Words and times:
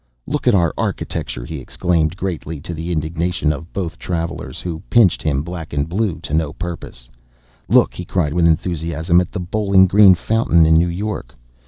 "Look 0.25 0.47
at 0.47 0.55
our 0.55 0.73
architecture!" 0.79 1.45
he 1.45 1.59
exclaimed, 1.59 2.17
greatly 2.17 2.59
to 2.61 2.73
the 2.73 2.91
indignation 2.91 3.53
of 3.53 3.71
both 3.71 3.91
the 3.91 3.97
travellers, 3.99 4.59
who 4.59 4.81
pinched 4.89 5.21
him 5.21 5.43
black 5.43 5.73
and 5.73 5.87
blue 5.87 6.19
to 6.21 6.33
no 6.33 6.53
purpose. 6.53 7.07
"Look," 7.69 7.93
he 7.93 8.03
cried 8.03 8.33
with 8.33 8.47
enthusiasm, 8.47 9.21
"at 9.21 9.31
the 9.31 9.39
Bowling 9.39 9.85
Green 9.85 10.15
Fountain 10.15 10.65
in 10.65 10.73
New 10.73 10.89
York! 10.89 11.35